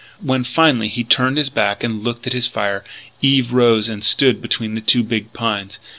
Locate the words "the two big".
4.73-5.31